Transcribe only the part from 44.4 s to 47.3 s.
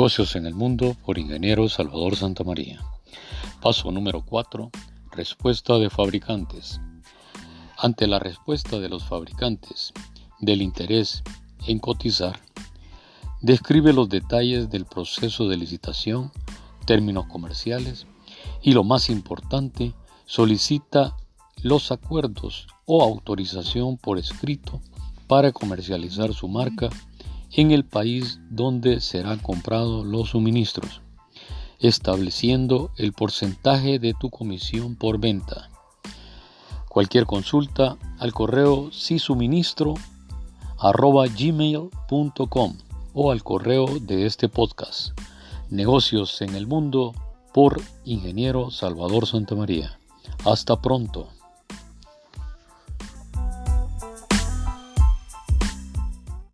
podcast. Negocios en el mundo